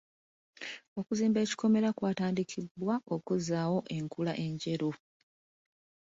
Okuzimba 0.99 1.37
ekikomera 1.45 1.89
kwatandikibwa 1.97 2.93
okuzzaawo 3.15 3.79
enkula 3.95 4.33
enjeru. 4.45 4.91